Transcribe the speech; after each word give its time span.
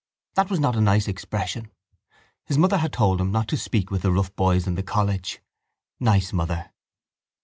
That 0.33 0.49
was 0.49 0.59
not 0.59 0.75
a 0.75 0.81
nice 0.81 1.07
expression. 1.07 1.69
His 2.45 2.57
mother 2.57 2.79
had 2.79 2.91
told 2.91 3.21
him 3.21 3.31
not 3.31 3.47
to 3.49 3.55
speak 3.55 3.91
with 3.91 4.01
the 4.01 4.09
rough 4.11 4.35
boys 4.35 4.65
in 4.65 4.73
the 4.73 4.81
college. 4.81 5.41
Nice 5.99 6.33
mother! 6.33 6.71